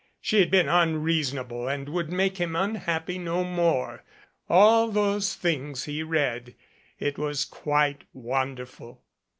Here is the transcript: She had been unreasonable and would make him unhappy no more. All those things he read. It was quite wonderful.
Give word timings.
She 0.19 0.39
had 0.39 0.49
been 0.49 0.67
unreasonable 0.67 1.67
and 1.67 1.87
would 1.87 2.11
make 2.11 2.37
him 2.39 2.55
unhappy 2.55 3.19
no 3.19 3.43
more. 3.43 4.03
All 4.49 4.87
those 4.89 5.35
things 5.35 5.83
he 5.83 6.01
read. 6.01 6.55
It 6.99 7.19
was 7.19 7.45
quite 7.45 8.05
wonderful. 8.11 9.03